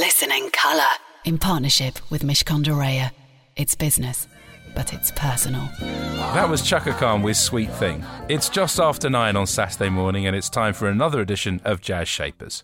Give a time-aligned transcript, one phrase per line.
[0.00, 0.82] Listen in colour
[1.24, 3.12] in partnership with Mishcon de Reya.
[3.56, 4.28] It's business,
[4.74, 5.70] but it's personal.
[5.80, 8.04] That was Chaka Khan with Sweet Thing.
[8.28, 12.08] It's just after nine on Saturday morning, and it's time for another edition of Jazz
[12.08, 12.62] Shapers.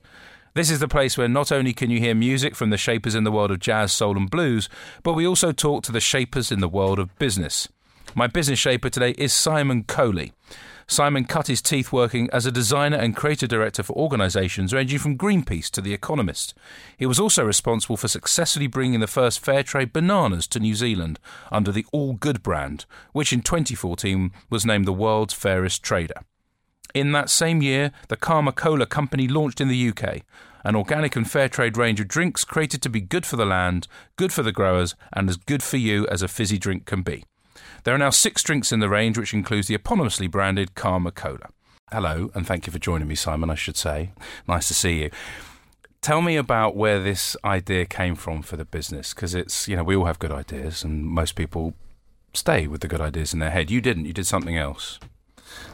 [0.52, 3.24] This is the place where not only can you hear music from the shapers in
[3.24, 4.68] the world of jazz, soul, and blues,
[5.02, 7.66] but we also talk to the shapers in the world of business.
[8.14, 10.34] My business shaper today is Simon Coley.
[10.86, 15.18] Simon cut his teeth working as a designer and creative director for organisations ranging from
[15.18, 16.54] Greenpeace to The Economist.
[16.96, 21.18] He was also responsible for successfully bringing the first fair trade bananas to New Zealand
[21.50, 26.22] under the All Good brand, which in 2014 was named the world's fairest trader.
[26.94, 30.22] In that same year, the Karma Cola company launched in the UK,
[30.64, 33.88] an organic and fair trade range of drinks created to be good for the land,
[34.16, 37.24] good for the growers, and as good for you as a fizzy drink can be.
[37.84, 41.50] There are now six drinks in the range, which includes the eponymously branded Karma Cola.
[41.90, 44.12] Hello, and thank you for joining me, Simon, I should say.
[44.48, 45.10] Nice to see you.
[46.00, 49.84] Tell me about where this idea came from for the business, because it's, you know,
[49.84, 51.74] we all have good ideas, and most people
[52.34, 53.70] stay with the good ideas in their head.
[53.70, 54.98] You didn't, you did something else.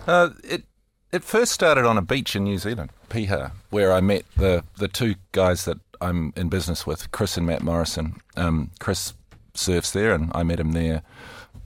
[0.07, 0.65] Uh, it
[1.13, 4.89] it first started on a beach in New Zealand, Piha, where I met the the
[4.89, 8.21] two guys that I'm in business with, Chris and Matt Morrison.
[8.37, 9.15] Um, Chris
[9.55, 11.03] surfs there, and I met him there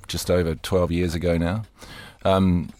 [0.06, 1.64] just over 12 years ago now.
[2.24, 2.70] Um,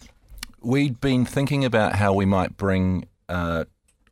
[0.61, 3.65] we'd been thinking about how we might bring uh,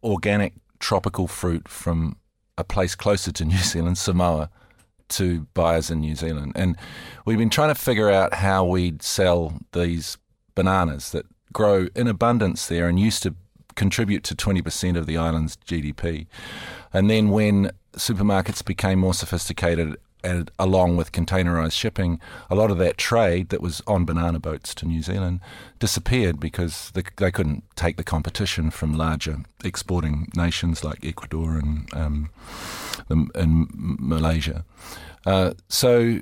[0.04, 2.18] organic tropical fruit from
[2.58, 4.50] a place closer to New Zealand, Samoa,
[5.10, 6.54] to buyers in New Zealand.
[6.56, 6.78] And
[7.26, 10.18] we've been trying to figure out how we'd sell these
[10.56, 13.36] bananas that grow in abundance there and used to
[13.76, 16.28] contribute to 20% of the island's GDP.
[16.94, 22.78] And then when supermarkets became more sophisticated and along with containerized shipping, a lot of
[22.78, 25.40] that trade that was on banana boats to New Zealand
[25.80, 31.94] disappeared because they, they couldn't take the competition from larger exporting nations like Ecuador and,
[31.94, 32.30] um,
[33.10, 34.66] and Malaysia.
[35.26, 36.20] Uh, so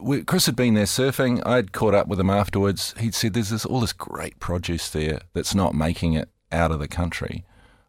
[0.00, 1.44] we, Chris had been there surfing.
[1.46, 2.94] I'd caught up with him afterwards.
[2.98, 6.78] He'd said, "There's this, all this great produce there that's not making it out of
[6.78, 7.44] the country.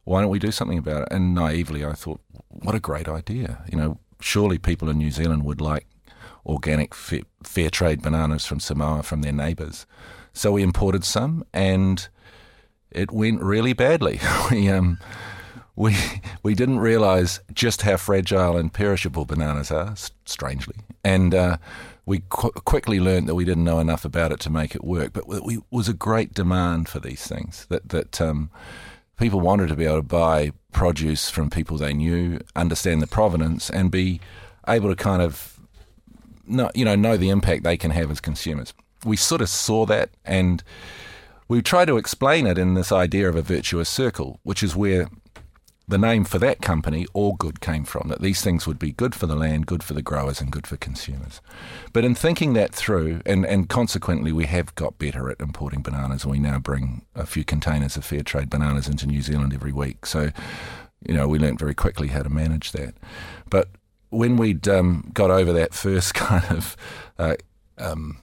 [0.05, 3.63] Why don't we do something about it?" And naively, I thought, "What a great idea!
[3.71, 5.85] You know, surely people in New Zealand would like
[6.45, 9.85] organic fair, trade bananas from Samoa from their neighbours.
[10.33, 12.07] So we imported some, and
[12.91, 14.19] it went really badly.
[14.51, 14.99] we um,
[15.75, 15.95] we
[16.43, 21.57] we didn't realise just how fragile and perishable bananas are, strangely, and uh,
[22.05, 25.13] we qu- quickly learned that we didn't know enough about it to make it work.
[25.13, 28.21] But we was a great demand for these things that that.
[28.21, 28.49] Um,
[29.19, 33.69] people wanted to be able to buy produce from people they knew, understand the provenance,
[33.69, 34.21] and be
[34.67, 35.59] able to kind of
[36.47, 38.73] know, you know, know the impact they can have as consumers.
[39.05, 40.63] We sort of saw that, and
[41.47, 45.09] we tried to explain it in this idea of a virtuous circle, which is where
[45.89, 48.09] the name for that company, All Good, came from.
[48.09, 50.67] That these things would be good for the land, good for the growers, and good
[50.67, 51.41] for consumers.
[51.93, 56.25] But in thinking that through, and, and consequently, we have got better at importing bananas.
[56.25, 60.05] We now bring a few containers of fair trade bananas into New Zealand every week.
[60.05, 60.29] So,
[61.07, 62.93] you know, we learnt very quickly how to manage that.
[63.49, 63.69] But
[64.11, 66.77] when we'd um, got over that first kind of
[67.17, 67.35] uh,
[67.79, 68.21] um,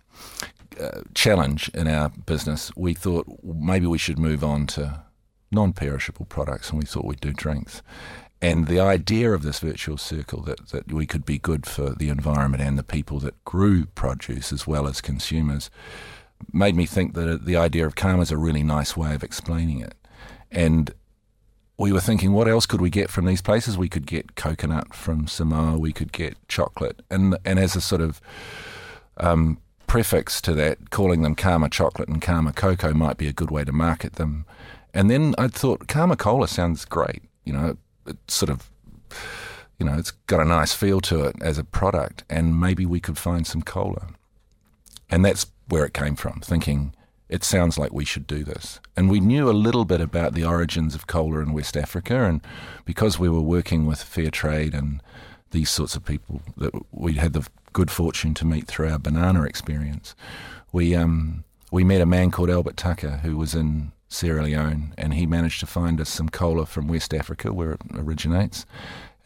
[0.81, 5.03] uh, challenge in our business, we thought maybe we should move on to
[5.51, 7.83] non perishable products, and we thought we'd do drinks.
[8.43, 12.11] And the idea of this virtual circle that, that we could be good for the
[12.11, 15.71] environment and the people that grew produce as well as consumers
[16.53, 19.81] made me think that the idea of karma is a really nice way of explaining
[19.81, 19.95] it.
[20.51, 20.93] And
[21.79, 23.79] we were thinking, what else could we get from these places?
[23.79, 27.03] We could get coconut from Samoa, we could get chocolate.
[27.11, 28.21] And, and as a sort of
[29.17, 33.51] um, prefix to that, calling them Karma chocolate and Karma cocoa might be a good
[33.51, 34.47] way to market them.
[34.97, 37.23] And then I thought Karma Cola sounds great.
[37.45, 37.77] You know,
[38.07, 38.71] it's sort of,
[39.79, 42.99] you know, it's got a nice feel to it as a product, and maybe we
[42.99, 44.09] could find some cola.
[45.11, 46.95] And that's where it came from, thinking
[47.29, 48.81] it sounds like we should do this.
[48.97, 52.41] And we knew a little bit about the origins of cola in West Africa, and
[52.87, 55.03] because we were working with fair trade and
[55.51, 59.43] these sorts of people that we had the good fortune to meet through our banana
[59.43, 60.15] experience,
[60.73, 65.15] we um, we met a man called Albert Tucker who was in Sierra Leone, and
[65.15, 68.67] he managed to find us some cola from West Africa, where it originates.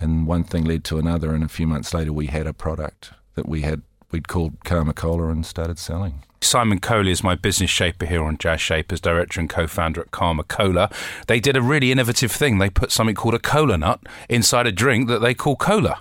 [0.00, 3.12] and one thing led to another, and a few months later, we had a product
[3.34, 6.24] that we had we'd called Karma Cola and started selling.
[6.42, 10.42] Simon Coley is my business shaper here on Jazz Shapers, director and co-founder at Karma
[10.42, 10.90] Cola.
[11.26, 12.58] They did a really innovative thing.
[12.58, 16.00] They put something called a cola nut inside a drink that they call cola.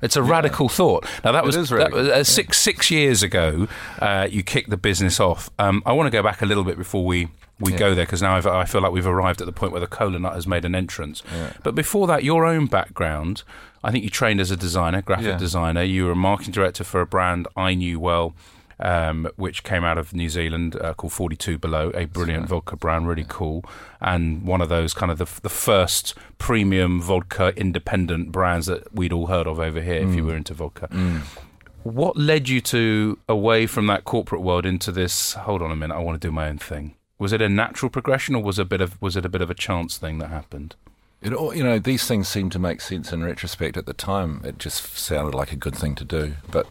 [0.00, 0.30] It's a yeah.
[0.30, 1.04] radical thought.
[1.24, 3.66] Now that was, that was uh, six six years ago.
[3.98, 5.50] Uh, you kicked the business off.
[5.58, 7.28] Um, I want to go back a little bit before we
[7.60, 7.78] we yeah.
[7.78, 9.86] go there because now I've, i feel like we've arrived at the point where the
[9.86, 11.22] cola nut has made an entrance.
[11.32, 11.52] Yeah.
[11.62, 13.42] But before that, your own background,
[13.84, 15.38] I think you trained as a designer, graphic yeah.
[15.38, 15.82] designer.
[15.82, 18.34] You were a marketing director for a brand I knew well.
[18.82, 22.48] Um, which came out of New Zealand uh, called 42 Below, a brilliant right.
[22.48, 23.62] vodka brand, really cool,
[24.00, 29.12] and one of those kind of the, the first premium vodka independent brands that we'd
[29.12, 30.08] all heard of over here mm.
[30.08, 30.28] if you mm.
[30.28, 30.88] were into vodka.
[30.90, 31.20] Mm.
[31.82, 35.34] What led you to away from that corporate world into this?
[35.34, 36.94] Hold on a minute, I want to do my own thing.
[37.20, 39.50] Was it a natural progression, or was a bit of was it a bit of
[39.50, 40.74] a chance thing that happened?
[41.20, 43.76] It all, you know, these things seem to make sense in retrospect.
[43.76, 46.36] At the time, it just sounded like a good thing to do.
[46.50, 46.66] But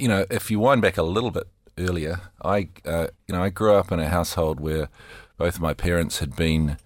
[0.00, 1.46] you know, if you wind back a little bit
[1.76, 4.88] earlier, I uh, you know I grew up in a household where
[5.36, 6.78] both my parents had been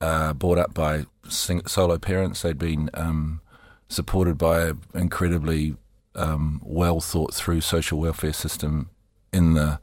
[0.00, 2.42] uh, brought up by sing- solo parents.
[2.42, 3.40] They'd been um,
[3.88, 5.74] supported by an incredibly
[6.14, 8.90] um, well thought through social welfare system
[9.32, 9.80] in the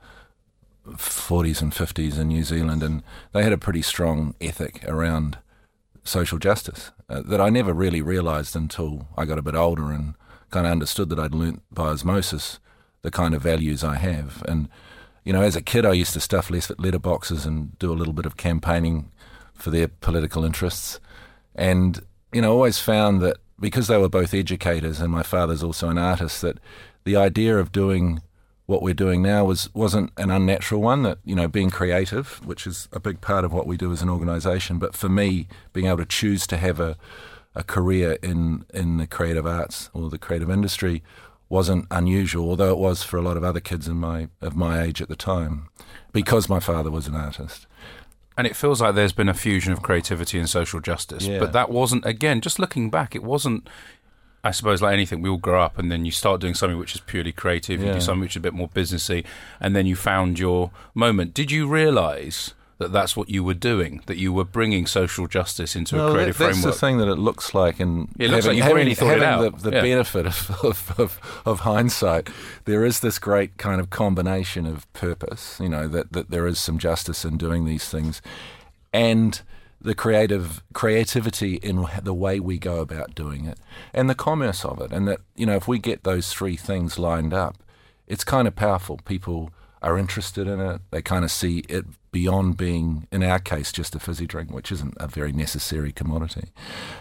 [0.88, 5.38] 40s and 50s in New Zealand, and they had a pretty strong ethic around
[6.04, 10.16] social justice uh, that I never really realised until I got a bit older and
[10.50, 12.60] kind of understood that I'd learnt by osmosis
[13.01, 14.44] the kind of values I have.
[14.48, 14.69] And,
[15.24, 18.13] you know, as a kid, I used to stuff letter boxes and do a little
[18.13, 19.12] bit of campaigning
[19.54, 21.00] for their political interests.
[21.56, 22.01] And,
[22.31, 25.98] you know, always found that because they were both educators and my father's also an
[25.98, 26.60] artist, that
[27.04, 28.22] the idea of doing
[28.65, 31.03] what we're doing now was wasn't an unnatural one.
[31.03, 34.01] That you know, being creative, which is a big part of what we do as
[34.01, 36.97] an organisation, but for me, being able to choose to have a
[37.53, 41.03] a career in in the creative arts or the creative industry
[41.49, 44.81] wasn't unusual, although it was for a lot of other kids in my of my
[44.81, 45.67] age at the time,
[46.13, 47.67] because my father was an artist.
[48.37, 51.37] And it feels like there's been a fusion of creativity and social justice, yeah.
[51.37, 52.39] but that wasn't again.
[52.39, 53.67] Just looking back, it wasn't
[54.43, 56.95] I suppose like anything, we all grow up and then you start doing something which
[56.95, 57.88] is purely creative, yeah.
[57.88, 59.25] you do something which is a bit more businessy,
[59.59, 61.33] and then you found your moment.
[61.33, 65.75] Did you realise that that's what you were doing, that you were bringing social justice
[65.75, 66.71] into no, a creative that, that's framework?
[66.71, 68.95] That's the thing that it looks like, and it looks having, like you've having, really
[68.95, 69.59] thought it out.
[69.59, 69.81] the, the yeah.
[69.83, 72.31] benefit of, of, of, of, hindsight,
[72.65, 76.59] there is this great kind of combination of purpose, you know, that, that there is
[76.59, 78.19] some justice in doing these things,
[78.91, 79.44] and
[79.81, 83.57] the creative creativity in the way we go about doing it
[83.94, 84.92] and the commerce of it.
[84.92, 87.62] And that you know if we get those three things lined up
[88.12, 89.00] it's kind of powerful.
[89.06, 89.51] People
[89.81, 90.81] are interested in it.
[90.92, 94.69] They kind of see it beyond being in our case just a fizzy drink which
[94.69, 96.50] isn't a very necessary commodity.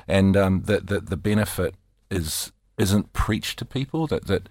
[0.07, 1.75] And um, that the, the benefit
[2.11, 4.49] is isn't preached to people that that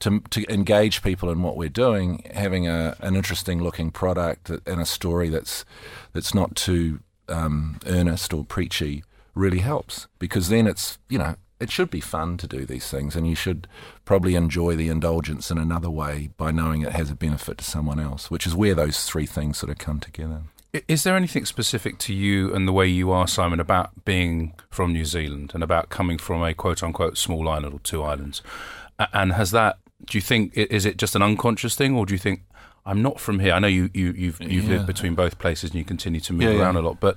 [0.00, 4.80] to to engage people in what we're doing having a an interesting looking product and
[4.80, 5.64] a story that's
[6.12, 7.00] that's not too
[7.30, 9.04] um, earnest or preachy
[9.34, 13.14] really helps because then it's, you know, it should be fun to do these things
[13.14, 13.68] and you should
[14.04, 18.00] probably enjoy the indulgence in another way by knowing it has a benefit to someone
[18.00, 20.42] else, which is where those three things sort of come together.
[20.88, 24.92] Is there anything specific to you and the way you are, Simon, about being from
[24.92, 28.40] New Zealand and about coming from a quote unquote small island or two islands?
[29.12, 32.18] And has that, do you think, is it just an unconscious thing or do you
[32.18, 32.42] think
[32.86, 33.52] I'm not from here.
[33.52, 34.76] I know you, you you've you've yeah.
[34.76, 36.80] lived between both places and you continue to move yeah, around yeah.
[36.80, 37.00] a lot.
[37.00, 37.16] But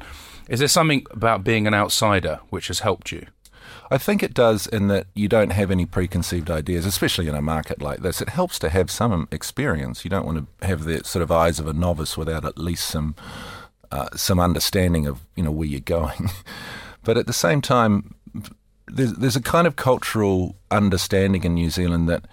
[0.50, 3.28] is there something about being an outsider which has helped you?
[3.90, 7.42] I think it does in that you don't have any preconceived ideas, especially in a
[7.42, 8.22] market like this.
[8.22, 10.04] It helps to have some experience.
[10.04, 12.88] You don't want to have the sort of eyes of a novice without at least
[12.88, 13.16] some
[13.92, 16.30] uh, some understanding of you know where you're going.
[17.04, 18.16] but at the same time,
[18.88, 22.26] there's there's a kind of cultural understanding in New Zealand that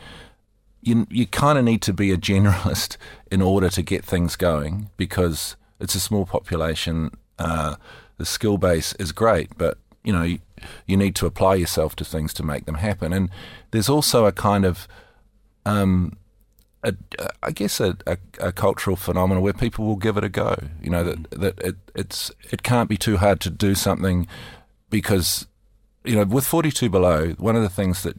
[0.83, 2.97] you you kind of need to be a generalist
[3.31, 7.11] in order to get things going because it's a small population.
[7.39, 7.77] Uh,
[8.19, 10.39] the skill base is great, but you know you,
[10.87, 13.13] you, need to apply yourself to things to make them happen.
[13.13, 13.31] And
[13.71, 14.87] there's also a kind of
[15.65, 16.19] um,
[16.83, 16.95] a,
[17.43, 20.57] I guess a, a, a, cultural phenomenon where people will give it a go.
[20.83, 24.27] You know that that it, it's it can't be too hard to do something
[24.89, 25.47] because
[26.05, 28.17] you know with 42 below one of the things that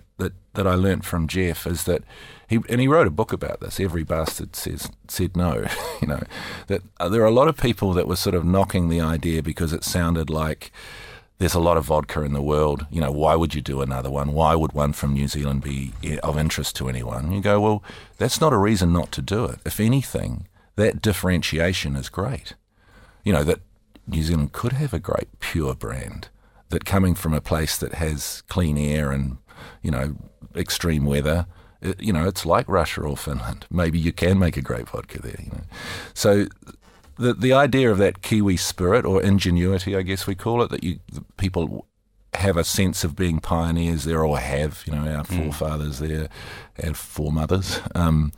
[0.53, 2.03] that, I learnt from Geoff is that
[2.48, 3.79] he and he wrote a book about this.
[3.79, 5.65] Every bastard says said no.
[6.01, 6.24] you know
[6.67, 9.41] that uh, there are a lot of people that were sort of knocking the idea
[9.41, 10.72] because it sounded like
[11.38, 12.86] there's a lot of vodka in the world.
[12.91, 14.34] You know, why would you do another one?
[14.34, 17.31] Why would one from New Zealand be eh, of interest to anyone?
[17.31, 17.84] You go, well,
[18.17, 19.60] that's not a reason not to do it.
[19.65, 22.53] If anything, that differentiation is great.
[23.24, 23.62] You know that
[24.08, 26.29] New Zealand could have a great pure brand
[26.70, 29.38] that coming from a place that has clean air and
[29.82, 30.15] you know
[30.56, 31.46] extreme weather,
[31.82, 33.65] it, you know it's like Russia or Finland.
[33.72, 35.39] Maybe you can make a great vodka there.
[35.39, 35.63] You know,
[36.13, 36.46] so
[37.18, 40.84] the the idea of that Kiwi spirit or ingenuity, I guess we call it, that
[40.84, 41.00] you
[41.38, 41.86] people
[42.34, 45.38] have a sense of being pioneers there or have, you know, our mm.
[45.38, 46.30] forefathers there,
[46.84, 47.80] our foremothers.
[47.96, 48.32] Um,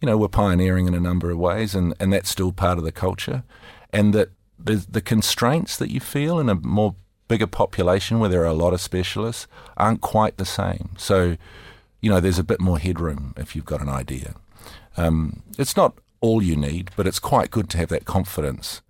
[0.00, 2.82] you know, we're pioneering in a number of ways, and, and that's still part of
[2.82, 3.44] the culture.
[3.92, 6.96] And that the, the constraints that you feel in a more
[7.32, 9.46] bigger population where there are a lot of specialists
[9.78, 10.90] aren't quite the same.
[10.98, 11.38] So,
[12.02, 14.34] you know, there's a bit more headroom if you've got an idea.
[14.98, 18.82] Um, it's not all you need, but it's quite good to have that confidence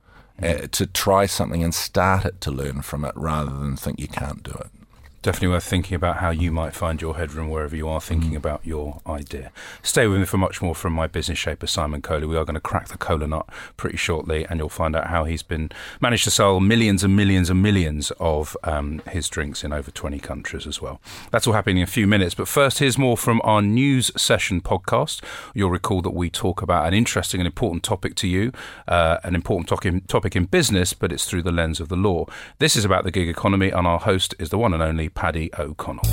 [0.43, 4.09] uh, to try something and start it to learn from it rather than think you
[4.09, 4.82] can't do it
[5.23, 8.37] definitely worth thinking about how you might find your headroom wherever you are thinking mm.
[8.37, 9.53] about your idea.
[9.81, 12.27] Stay with me for much more from my business shaper, Simon Coley.
[12.27, 15.25] We are going to crack the cola nut pretty shortly, and you'll find out how
[15.25, 19.73] he's been managed to sell millions and millions and millions of um, his drinks in
[19.73, 21.01] over 20 countries as well.
[21.31, 24.61] That's all happening in a few minutes, but first, here's more from our news session
[24.61, 25.23] podcast.
[25.55, 28.53] You'll recall that we talk about an interesting and important topic to you,
[28.89, 32.27] uh, an important topic topic in business, but it's through the lens of the law.
[32.59, 35.51] This is about the gig economy, and our host is the one and only Paddy
[35.59, 36.05] O'Connell.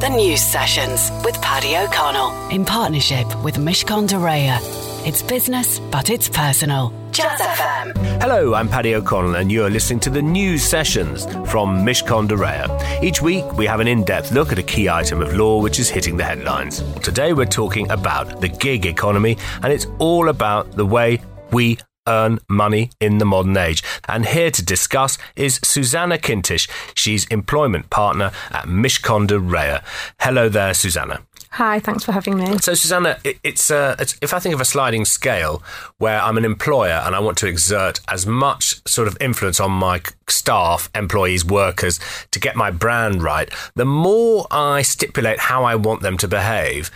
[0.00, 4.58] The News Sessions with Paddy O'Connell in partnership with Mishcon de Reya.
[5.06, 6.92] It's business, but it's personal.
[7.10, 7.96] Jazz FM.
[8.20, 13.02] Hello, I'm Paddy O'Connell, and you're listening to the News Sessions from Mishcon de Reya.
[13.02, 15.78] Each week, we have an in depth look at a key item of law which
[15.78, 16.82] is hitting the headlines.
[17.00, 21.78] Today, we're talking about the gig economy, and it's all about the way we
[22.08, 23.82] earn money in the modern age.
[24.08, 26.68] And here to discuss is Susanna Kintish.
[26.94, 29.84] She's employment partner at Mishcon de Reya.
[30.20, 31.20] Hello there, Susanna.
[31.52, 32.58] Hi, thanks for having me.
[32.58, 35.62] So, Susanna, it, it's, uh, it's, if I think of a sliding scale
[35.96, 39.70] where I'm an employer and I want to exert as much sort of influence on
[39.70, 41.98] my staff, employees, workers
[42.32, 46.90] to get my brand right, the more I stipulate how I want them to behave,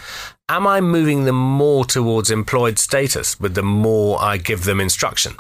[0.56, 5.36] am I moving them more towards employed status with the more I give them instruction?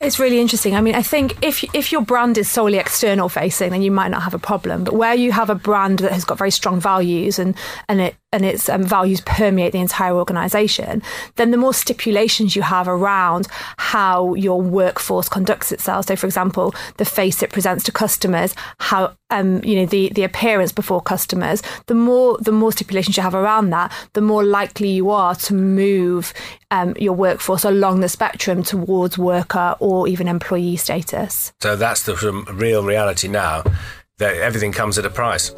[0.00, 0.74] It's really interesting.
[0.74, 4.10] I mean, I think if if your brand is solely external facing, then you might
[4.10, 4.82] not have a problem.
[4.82, 7.54] But where you have a brand that has got very strong values and
[7.86, 11.02] and it and its um, values permeate the entire organization,
[11.36, 16.06] then the more stipulations you have around how your workforce conducts itself.
[16.06, 20.22] So, for example, the face it presents to customers, how um, you know the the
[20.22, 21.62] appearance before customers.
[21.88, 25.52] The more the more stipulations you have around that, the more likely you are to
[25.52, 26.32] move
[26.70, 31.52] um, your workforce along the spectrum towards worker or even employee status.
[31.60, 32.14] So that's the
[32.52, 33.64] real reality now.
[34.18, 35.54] That everything comes at a price.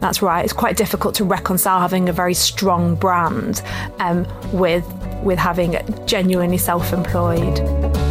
[0.00, 0.44] That's right.
[0.44, 3.62] It's quite difficult to reconcile having a very strong brand
[3.98, 4.84] um, with
[5.22, 7.56] with having genuinely self-employed.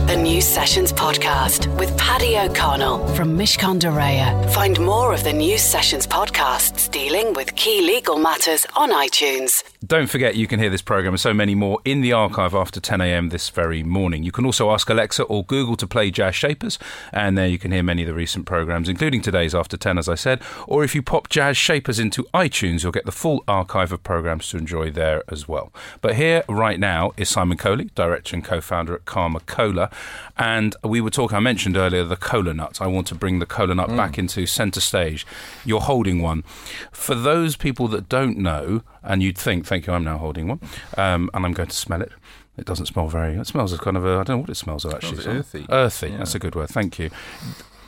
[0.07, 4.49] The News Sessions podcast with Paddy O'Connell from Mishcon de Reya.
[4.51, 9.63] Find more of the News Sessions podcasts dealing with key legal matters on iTunes.
[9.85, 12.79] Don't forget you can hear this program and so many more in the archive after
[12.79, 13.29] 10 a.m.
[13.29, 14.23] this very morning.
[14.23, 16.79] You can also ask Alexa or Google to play Jazz Shapers,
[17.11, 20.07] and there you can hear many of the recent programs, including today's after 10, as
[20.07, 20.41] I said.
[20.67, 24.47] Or if you pop Jazz Shapers into iTunes, you'll get the full archive of programs
[24.49, 25.73] to enjoy there as well.
[25.99, 29.89] But here, right now, is Simon Coley, director and co founder at Karma Cola.
[30.37, 32.81] And we were talking, I mentioned earlier, the cola nut.
[32.81, 33.97] I want to bring the cola nut mm.
[33.97, 35.27] back into centre stage.
[35.63, 36.43] You're holding one.
[36.91, 40.59] For those people that don't know, and you'd think, thank you, I'm now holding one,
[40.97, 42.11] um, and I'm going to smell it.
[42.57, 43.35] It doesn't smell very.
[43.35, 44.11] It smells as kind of a.
[44.11, 45.25] I don't know what it smells of actually.
[45.25, 45.65] earthy.
[45.69, 46.09] Earthy.
[46.09, 46.17] Yeah.
[46.17, 46.69] That's a good word.
[46.69, 47.09] Thank you.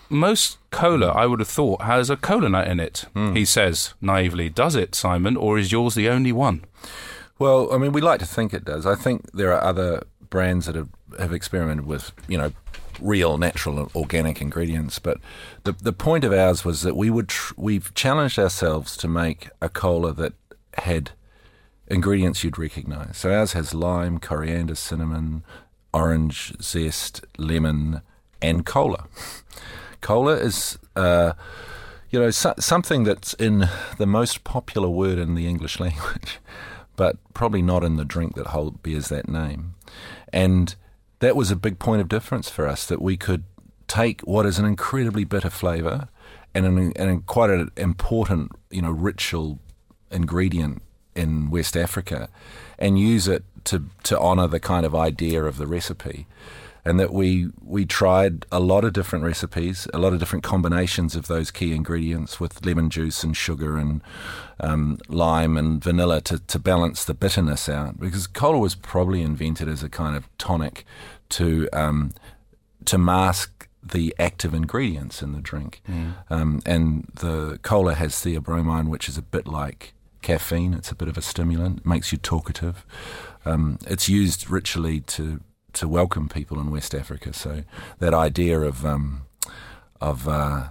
[0.10, 3.06] Most cola, I would have thought, has a cola nut in it.
[3.16, 3.36] Mm.
[3.36, 4.50] He says naively.
[4.50, 6.64] Does it, Simon, or is yours the only one?
[7.38, 8.86] Well, I mean, we like to think it does.
[8.86, 10.90] I think there are other brands that have,
[11.20, 12.52] have experimented with, you know,
[13.00, 15.00] real, natural, organic ingredients.
[15.00, 15.20] But
[15.64, 19.50] the the point of ours was that we would tr- we've challenged ourselves to make
[19.62, 20.34] a cola that
[20.78, 21.12] had
[21.88, 23.18] ingredients you'd recognise.
[23.18, 25.44] So ours has lime, coriander, cinnamon,
[25.94, 28.02] orange zest, lemon,
[28.42, 29.08] and cola.
[30.02, 30.78] Cola is.
[30.96, 31.34] Uh,
[32.12, 33.68] you know, so, something that's in
[33.98, 36.40] the most popular word in the English language
[36.96, 39.75] but probably not in the drink that hold, bears that name.
[40.36, 40.76] And
[41.20, 43.46] that was a big point of difference for us that we could
[43.88, 46.10] take what is an incredibly bitter flavour
[46.54, 49.60] and an, and quite an important, you know, ritual
[50.12, 50.82] ingredient
[51.16, 52.28] in West Africa
[52.78, 56.28] and use it to, to honour the kind of idea of the recipe
[56.86, 61.16] and that we we tried a lot of different recipes, a lot of different combinations
[61.16, 64.02] of those key ingredients with lemon juice and sugar and
[64.60, 68.00] um, lime and vanilla to, to balance the bitterness out.
[68.00, 70.86] Because cola was probably invented as a kind of tonic
[71.30, 72.12] to um,
[72.86, 75.82] to mask the active ingredients in the drink.
[76.30, 80.74] Um, and the cola has theobromine, which is a bit like caffeine.
[80.74, 82.86] It's a bit of a stimulant, makes you talkative.
[83.44, 85.42] Um, it's used ritually to
[85.76, 87.34] to welcome people in West Africa.
[87.34, 87.64] So
[88.00, 89.24] that idea of um,
[90.02, 90.70] of uh,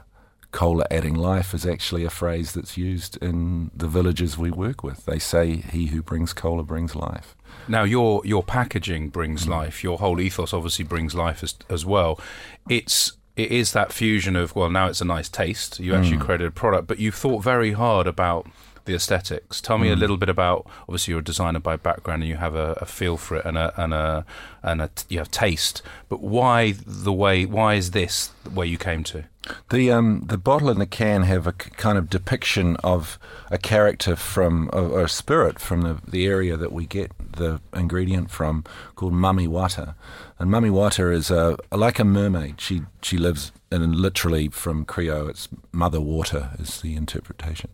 [0.51, 5.05] cola adding life is actually a phrase that's used in the villages we work with.
[5.05, 7.37] They say, "He who brings cola brings life."
[7.69, 9.83] Now, your your packaging brings life.
[9.83, 12.21] Your whole ethos obviously brings life as as well.
[12.69, 15.81] It's it is that fusion of well, now it's a nice taste.
[15.81, 18.47] You actually created a product, but you've thought very hard about
[18.85, 19.61] the aesthetics.
[19.61, 20.67] Tell me a little bit about.
[20.83, 23.57] Obviously, you're a designer by background, and you have a, a feel for it and
[23.57, 24.25] a and a
[24.63, 25.83] and a you have taste.
[26.09, 27.47] But why the way?
[27.47, 29.25] Why is this where you came to?
[29.71, 33.19] The um, the bottle and the can have a kind of depiction of
[33.51, 38.31] a character from or, a spirit from the, the area that we get the ingredient
[38.31, 38.65] from,
[38.97, 39.95] called Mummy Wata.
[40.39, 42.61] And Mummy Wata is a, like a mermaid.
[42.61, 47.71] She she lives in literally from Creole, it's mother water is the interpretation.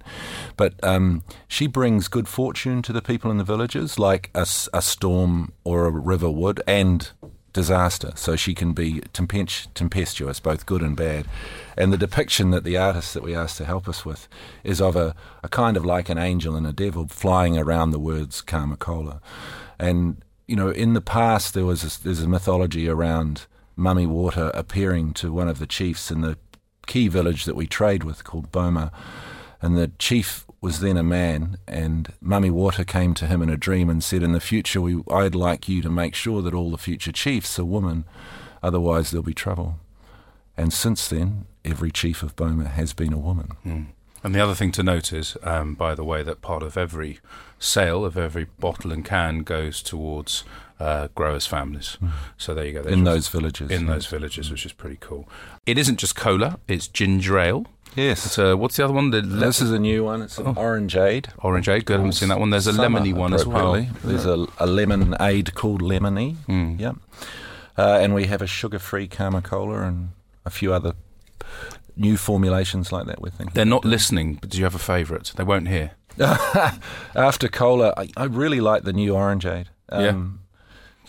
[0.57, 5.53] But um, she brings good fortune to the people in the villages, like a storm
[5.65, 7.11] or a river would, and
[7.53, 8.13] disaster.
[8.15, 11.27] So she can be tempest- tempestuous, both good and bad.
[11.77, 14.29] And the depiction that the artist that we asked to help us with
[14.65, 17.99] is of a, a kind of like an angel and a devil flying around the
[17.99, 19.21] words Karma Cola.
[19.79, 23.47] And, you know, in the past there was a, there's a mythology around
[23.77, 26.39] Mummy Water appearing to one of the chiefs in the
[26.87, 28.93] key village that we trade with called Boma.
[29.63, 33.57] And the chief was then a man, and Mummy Water came to him in a
[33.57, 36.71] dream and said, In the future, we, I'd like you to make sure that all
[36.71, 38.05] the future chiefs are women,
[38.63, 39.79] otherwise, there'll be trouble.
[40.57, 43.53] And since then, every chief of Boma has been a woman.
[44.23, 47.21] And the other thing to note is, um, by the way, that part of every
[47.59, 50.45] sale of every bottle and can goes towards
[50.81, 51.97] uh, growers' families.
[52.37, 52.83] So there you go.
[52.83, 53.71] There's In those villages.
[53.71, 55.29] in those villages, which is pretty cool.
[55.67, 57.67] It isn't just cola; it's ginger ale.
[57.97, 58.39] Yes.
[58.39, 59.11] Uh, what's the other one?
[59.11, 60.23] The le- this is a new one.
[60.23, 61.27] It's an orangeade.
[61.39, 61.81] orange ale.
[61.81, 62.51] Good, I haven't seen that one.
[62.51, 63.85] There's a Summer, lemony one as well.
[64.05, 66.33] There's a, a lemonade called Lemmy.
[66.47, 66.77] Hmm.
[66.79, 66.97] Yep.
[67.77, 70.11] Uh, and we have a sugar-free Karma Cola and
[70.45, 70.93] a few other
[71.97, 73.21] new formulations like that.
[73.21, 73.55] We're thinking.
[73.55, 75.33] They're not listening, but do you have a favourite?
[75.37, 75.93] They won't hear.
[77.15, 79.67] After cola, I, I really like the new orangeade.
[79.89, 80.40] Um,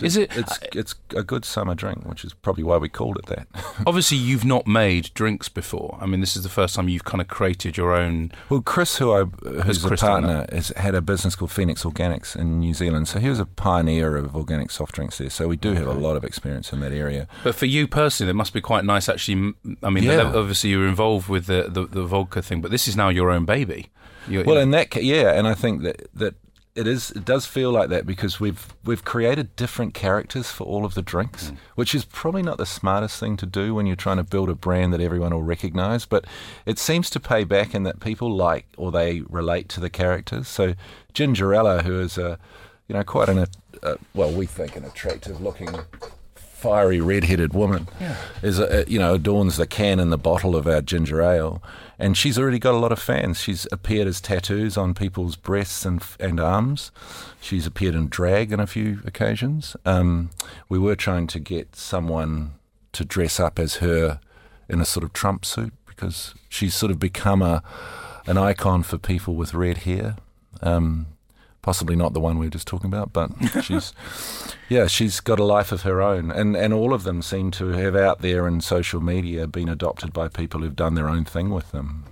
[0.02, 0.36] Is it?
[0.36, 3.48] It's it's a good summer drink, which is probably why we called it that.
[3.88, 5.98] Obviously, you've not made drinks before.
[6.02, 8.32] I mean, this is the first time you've kind of created your own.
[8.50, 9.24] well, Chris, who I
[9.64, 13.08] who's a Chris partner, has had a business called Phoenix Organics in New Zealand.
[13.08, 15.30] So he was a pioneer of organic soft drinks there.
[15.30, 17.28] So we do have a lot of experience in that area.
[17.44, 19.08] But for you personally, it must be quite nice.
[19.10, 20.32] Actually, I mean, Yeah.
[20.36, 23.46] obviously you're involved with the, the the vodka thing, but this is now your own
[23.46, 23.90] baby.
[24.28, 26.36] You're, Well, in that yeah, and I think that that
[26.74, 30.86] it is it does feel like that because we've we've created different characters for all
[30.86, 34.18] of the drinks, which is probably not the smartest thing to do when you're trying
[34.18, 36.26] to build a brand that everyone will recognize, but
[36.66, 40.48] it seems to pay back in that people like or they relate to the characters.
[40.48, 40.76] So
[41.14, 42.40] Gingerella, who is a
[42.88, 43.46] you know quite an
[43.84, 45.70] uh, well we think an attractive looking
[46.62, 47.88] fiery red-headed woman
[48.44, 51.62] is a, you know adorns the can and the bottle of our ginger ale.
[51.98, 53.40] And she's already got a lot of fans.
[53.40, 56.92] She's appeared as tattoos on people's breasts and and arms.
[57.42, 59.76] She's appeared in drag on a few occasions.
[59.86, 60.30] Um,
[60.70, 62.52] we were trying to get someone
[62.94, 64.20] to dress up as her
[64.70, 67.64] in a sort of Trump suit because she's sort of become a
[68.28, 70.16] an icon for people with red hair.
[70.62, 71.08] Um,
[71.64, 73.32] possibly not the one we were just talking about, but
[73.64, 73.94] she's
[74.72, 77.68] yeah, she's got a life of her own, and and all of them seem to
[77.72, 81.50] have out there in social media been adopted by people who've done their own thing
[81.50, 82.06] with them.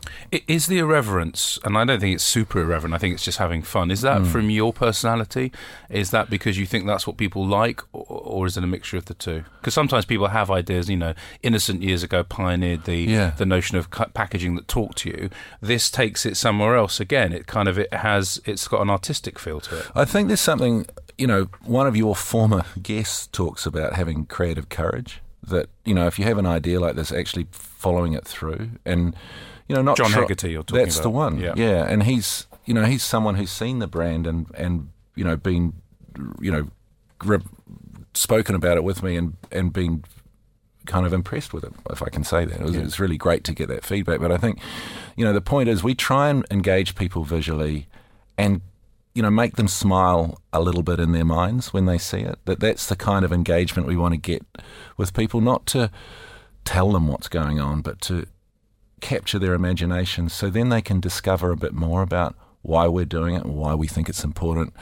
[0.46, 3.62] Is the irreverence, and I don't think it's super irreverent, I think it's just having
[3.62, 3.92] fun.
[3.92, 4.26] Is that hmm.
[4.26, 5.54] from your personality?
[5.90, 8.98] Is that because you think that's what people like, or, or is it a mixture
[8.98, 9.46] of the two?
[9.62, 13.30] Because sometimes people have ideas, you know, Innocent years ago pioneered the, Yeah.
[13.38, 15.30] the notion of packaging that talked to you.
[15.62, 17.32] This takes it somewhere else again.
[17.32, 19.86] It kind of, it has, it's got an artistic feel to it.
[19.96, 20.86] I think there's something
[21.20, 21.50] you know.
[21.66, 22.16] One of your
[22.50, 25.22] former guests talks about having creative courage.
[25.42, 29.16] That you know, if you have an idea like this, actually following it through, and
[29.68, 31.40] you know, not John try- Hegarty you're talking That's the one.
[31.40, 31.54] Yeah.
[31.56, 35.38] yeah, and he's you know he's someone who's seen the brand and and you know
[35.38, 35.74] been
[36.42, 36.68] you know
[37.24, 37.40] re-
[38.14, 40.04] spoken about it with me and and been
[40.86, 42.60] kind of impressed with it, if I can say that.
[42.60, 44.20] It was, it's really great to get that feedback.
[44.20, 44.60] But I think,
[45.16, 47.88] you know, the point is we try and engage people visually
[48.40, 48.62] and,
[49.20, 52.40] you know, make them smile a little bit in their minds when they see it.
[52.46, 54.46] That that's the kind of engagement we want to get
[54.96, 55.92] with people, not to
[56.64, 58.28] tell them what's going on, but to
[59.02, 63.36] capture their imagination so then they can discover a bit more about why we're doing
[63.36, 64.74] it and why we think it's important.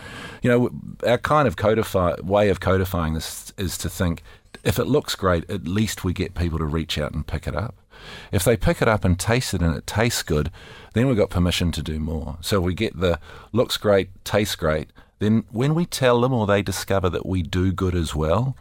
[0.44, 0.70] You know,
[1.04, 4.22] our kind of codify way of codifying this is to think
[4.64, 7.56] if it looks great, at least we get people to reach out and pick it
[7.56, 7.74] up.
[8.32, 10.52] If they pick it up and taste it and it tastes good,
[10.94, 12.38] then we've got permission to do more.
[12.42, 13.20] So we get the
[13.52, 14.92] looks great, tastes great.
[15.20, 18.56] Then when we tell them or they discover that we do good as well,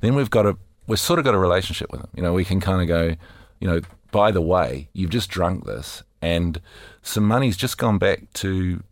[0.00, 2.10] then we've got a we've sort of got a relationship with them.
[2.14, 3.16] You know, we can kind of go,
[3.60, 6.58] you know, by the way, you've just drunk this and
[7.02, 8.82] some money's just gone back to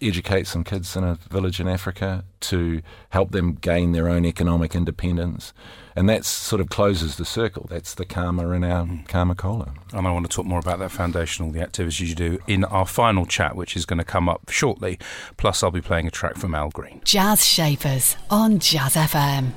[0.00, 2.80] educate some kids in a village in Africa to
[3.10, 5.52] help them gain their own economic independence.
[5.98, 7.66] And that sort of closes the circle.
[7.68, 9.02] That's the karma in our hmm.
[9.08, 9.74] karma cola.
[9.92, 12.62] And I want to talk more about that foundation, all the activities you do in
[12.62, 15.00] our final chat, which is going to come up shortly.
[15.38, 17.00] Plus, I'll be playing a track from Al Green.
[17.02, 19.50] Jazz Shapers on Jazz FM.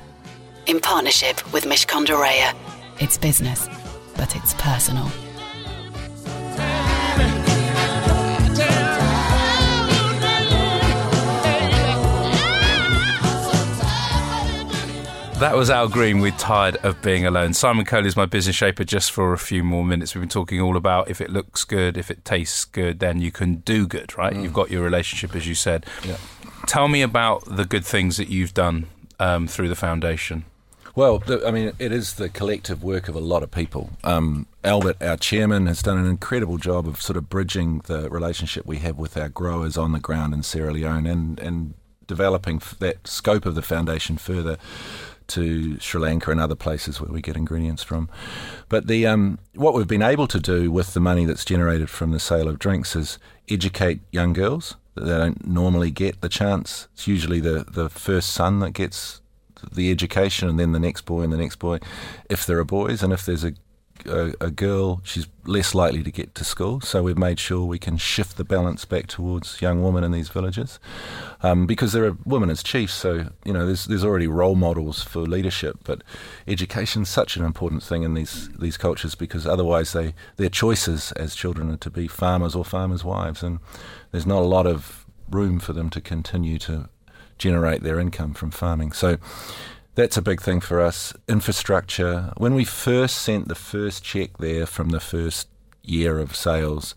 [0.66, 2.54] In partnership with Mishcon de
[2.98, 3.68] It's business,
[4.16, 5.08] but it's personal.
[15.42, 17.52] That was Al Green with Tired of Being Alone.
[17.52, 20.14] Simon Coley is my business shaper just for a few more minutes.
[20.14, 23.32] We've been talking all about if it looks good, if it tastes good, then you
[23.32, 24.34] can do good, right?
[24.34, 24.44] Mm.
[24.44, 25.84] You've got your relationship, as you said.
[26.04, 26.18] Yeah.
[26.66, 28.86] Tell me about the good things that you've done
[29.18, 30.44] um, through the foundation.
[30.94, 33.90] Well, I mean, it is the collective work of a lot of people.
[34.04, 38.64] Um, Albert, our chairman, has done an incredible job of sort of bridging the relationship
[38.64, 41.74] we have with our growers on the ground in Sierra Leone and, and
[42.06, 44.58] developing that scope of the foundation further
[45.28, 48.08] to Sri Lanka and other places where we get ingredients from.
[48.68, 52.10] But the um, what we've been able to do with the money that's generated from
[52.10, 56.88] the sale of drinks is educate young girls that they don't normally get the chance.
[56.92, 59.22] It's usually the, the first son that gets
[59.72, 61.78] the education and then the next boy and the next boy
[62.28, 63.52] if there are boys and if there's a
[64.06, 66.80] a, a, girl, she's less likely to get to school.
[66.80, 70.28] So we've made sure we can shift the balance back towards young women in these
[70.28, 70.78] villages,
[71.42, 72.94] um, because there are women as chiefs.
[72.94, 76.02] So you know, there's there's already role models for leadership, but
[76.46, 81.34] education's such an important thing in these these cultures because otherwise they their choices as
[81.34, 83.58] children are to be farmers or farmers' wives, and
[84.10, 86.88] there's not a lot of room for them to continue to
[87.38, 88.92] generate their income from farming.
[88.92, 89.18] So
[89.94, 91.12] that's a big thing for us.
[91.28, 92.32] Infrastructure.
[92.36, 95.48] When we first sent the first check there from the first
[95.82, 96.94] year of sales,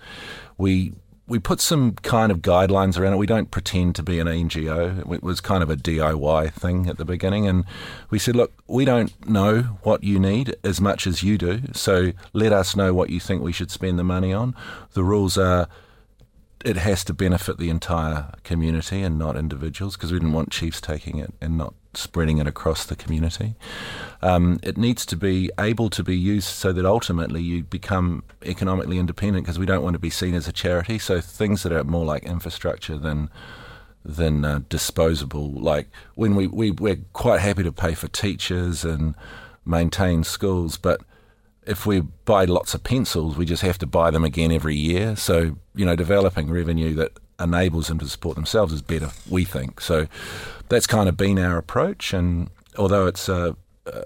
[0.58, 0.94] we
[1.28, 3.18] we put some kind of guidelines around it.
[3.18, 5.12] We don't pretend to be an NGO.
[5.12, 7.48] It was kind of a DIY thing at the beginning.
[7.48, 7.66] And
[8.12, 11.62] we said, look, we don't know what you need as much as you do.
[11.74, 14.56] So let us know what you think we should spend the money on.
[14.94, 15.68] The rules are
[16.64, 20.82] it has to benefit the entire community and not individuals because we didn't want chiefs
[20.82, 23.56] taking it and not spreading it across the community.
[24.22, 28.98] Um, it needs to be able to be used so that ultimately you become economically
[28.98, 31.00] independent because we don't want to be seen as a charity.
[31.00, 33.30] So things that are more like infrastructure than
[34.04, 35.52] than uh, disposable.
[35.52, 39.16] Like when we, we we're quite happy to pay for teachers and
[39.66, 41.02] maintain schools, but
[41.66, 45.16] if we buy lots of pencils, we just have to buy them again every year.
[45.16, 49.82] So, you know, developing revenue that enables them to support themselves is better, we think.
[49.82, 50.08] So
[50.70, 52.14] that's kind of been our approach.
[52.14, 53.54] And although it's uh,
[53.86, 54.02] uh,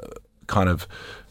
[0.47, 0.87] kind of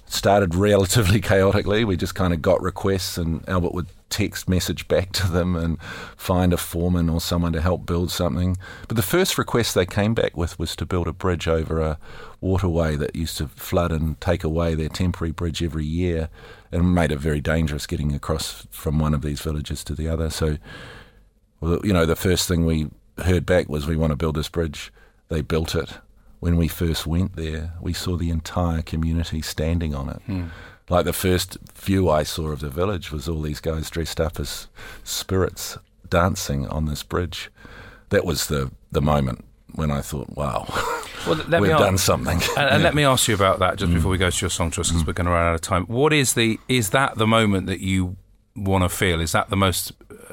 [0.06, 5.12] started relatively chaotically, we just kind of got requests, and Albert would text message back
[5.12, 5.80] to them and
[6.16, 8.56] find a foreman or someone to help build something.
[8.86, 11.98] But the first request they came back with was to build a bridge over a
[12.40, 16.30] waterway that used to flood and take away their temporary bridge every year
[16.72, 20.30] and made it very dangerous getting across from one of these villages to the other.
[20.30, 20.56] So
[21.60, 24.48] well, you know, the first thing we heard back was we want to build this
[24.48, 24.92] bridge.
[25.28, 25.98] They built it.
[26.40, 30.22] When we first went there, we saw the entire community standing on it.
[30.28, 30.50] Mm.
[30.88, 34.38] Like the first view I saw of the village was all these guys dressed up
[34.38, 34.68] as
[35.04, 35.76] spirits
[36.08, 37.50] dancing on this bridge.
[38.10, 39.44] That was the, the moment
[39.74, 40.66] when I thought, wow,
[41.26, 42.40] well, we've done something.
[42.56, 42.84] And, and yeah.
[42.84, 43.96] let me ask you about that just mm.
[43.96, 45.06] before we go to your song choice because mm.
[45.06, 45.84] we're going to run out of time.
[45.86, 48.16] What is the is that the moment that you
[48.56, 49.20] want to feel?
[49.20, 49.92] Is that the most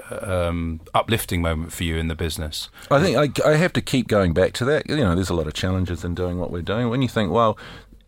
[0.10, 2.70] um, uplifting moment for you in the business?
[2.92, 4.90] I think I, I have to keep going back to that.
[4.90, 6.90] You know, there's a lot of challenges in doing what we're doing.
[6.90, 7.58] When you think, well,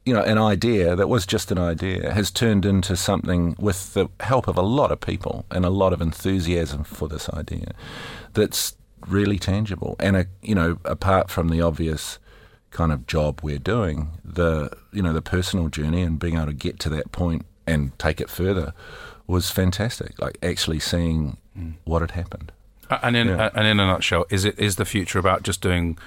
[0.06, 4.08] you know, an idea that was just an idea has turned into something with the
[4.22, 7.74] help of a lot of people and a lot of enthusiasm for this idea
[8.34, 9.98] that's really tangible.
[10.00, 12.20] And, a, you know, apart from the obvious
[12.72, 16.54] kind of job we're doing, the, you know, the personal journey and being able to
[16.54, 18.74] get to that point and take it further
[19.28, 20.18] was fantastic.
[20.22, 21.74] Like actually seeing mm.
[21.86, 22.52] what had happened.
[22.90, 23.50] And in yeah.
[23.54, 25.98] and in a nutshell, is it is the future about just doing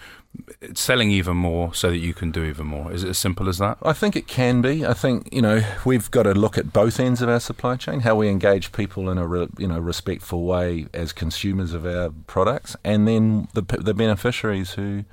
[0.74, 2.92] selling even more so that you can do even more?
[2.92, 3.78] Is it as simple as that?
[3.82, 4.86] I think it can be.
[4.86, 8.00] I think you know we've got to look at both ends of our supply chain,
[8.00, 12.10] how we engage people in a re, you know respectful way as consumers of our
[12.26, 15.04] products, and then the the beneficiaries who,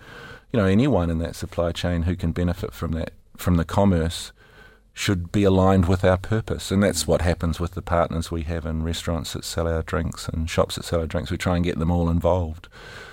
[0.52, 4.32] you know, anyone in that supply chain who can benefit from that from the commerce
[4.98, 6.72] should be aligned with our purpose.
[6.72, 10.28] And that's what happens with the partners we have in restaurants that sell our drinks
[10.28, 11.30] and shops that sell our drinks.
[11.30, 12.68] We try and get them all involved.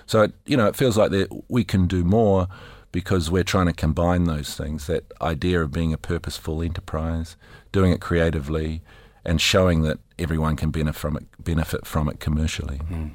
[0.07, 2.49] So, it, you know, it feels like that we can do more
[2.91, 7.37] because we're trying to combine those things that idea of being a purposeful enterprise,
[7.71, 8.81] doing it creatively,
[9.23, 12.79] and showing that everyone can benefit from it, benefit from it commercially.
[12.79, 13.11] Mm.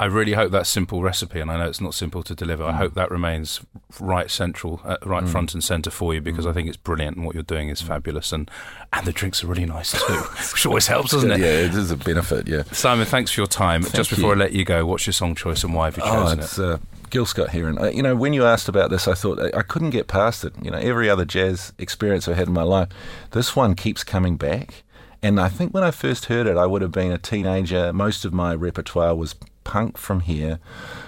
[0.00, 2.64] I really hope that simple recipe, and I know it's not simple to deliver.
[2.64, 2.76] I mm.
[2.76, 3.60] hope that remains
[4.00, 5.28] right central, uh, right mm.
[5.28, 6.50] front and centre for you because mm.
[6.50, 7.88] I think it's brilliant, and what you're doing is mm.
[7.88, 8.50] fabulous, and
[8.94, 10.14] and the drinks are really nice too,
[10.52, 11.40] which always helps, doesn't it?
[11.40, 12.48] Yeah, it is a benefit.
[12.48, 13.82] Yeah, Simon, thanks for your time.
[13.82, 14.40] Thank Just before you.
[14.40, 16.42] I let you go, what's your song choice and why have you oh, chosen oh,
[16.44, 16.64] it's, it?
[16.64, 16.78] Uh,
[17.10, 17.76] Gil Scott Heron.
[17.76, 20.46] Uh, you know, when you asked about this, I thought I, I couldn't get past
[20.46, 20.54] it.
[20.62, 22.88] You know, every other jazz experience I had in my life,
[23.32, 24.82] this one keeps coming back.
[25.22, 27.92] And I think when I first heard it, I would have been a teenager.
[27.92, 29.34] Most of my repertoire was
[29.70, 30.58] punk from here.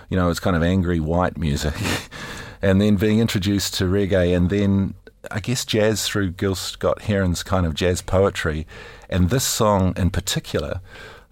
[0.08, 1.74] You know, it's kind of angry white music.
[2.62, 4.94] and then being introduced to reggae and then
[5.32, 8.68] I guess jazz through Gil Scott Heron's kind of jazz poetry.
[9.10, 10.80] And this song in particular,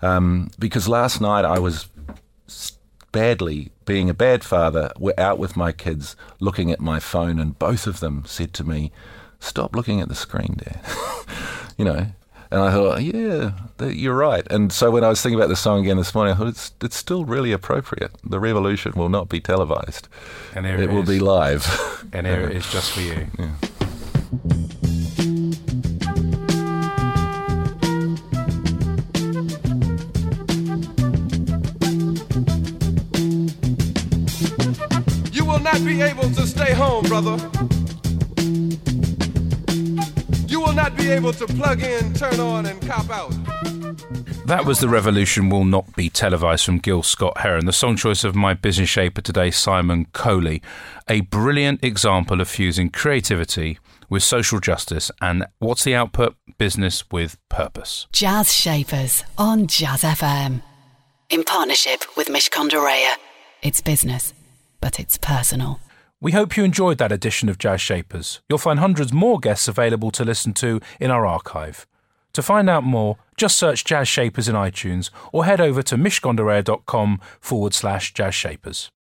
[0.03, 1.89] um, because last night I was
[3.13, 7.59] badly being a bad father, we're out with my kids looking at my phone, and
[7.59, 8.91] both of them said to me,
[9.41, 10.81] Stop looking at the screen, Dad.
[11.79, 12.07] you know,
[12.51, 14.45] and I thought, yeah, you're right.
[14.51, 16.73] And so when I was thinking about the song again this morning, I thought it's
[16.81, 18.11] it's still really appropriate.
[18.25, 20.09] The revolution will not be televised.
[20.55, 21.65] And it, it will be live.
[22.13, 23.27] And here it is just for you.
[23.39, 23.55] Yeah.
[35.33, 37.39] You will not be able to stay home, brother
[41.11, 43.31] able to plug in, turn on, and cop out.
[44.47, 48.25] That was The Revolution Will Not Be Televised from Gil Scott Heron, the song choice
[48.25, 50.63] of my business shaper today, Simon Coley.
[51.09, 56.35] A brilliant example of fusing creativity with social justice and what's the output?
[56.59, 58.07] Business with purpose.
[58.13, 60.63] Jazz Shapers on Jazz FM.
[61.29, 63.15] In partnership with Mishcon de Reya.
[63.63, 64.35] It's business,
[64.81, 65.81] but it's personal.
[66.23, 68.43] We hope you enjoyed that edition of Jazz Shapers.
[68.47, 71.87] You'll find hundreds more guests available to listen to in our archive.
[72.35, 77.21] To find out more, just search Jazz Shapers in iTunes or head over to mishcondereya.com
[77.41, 78.89] forward slash jazz shapers.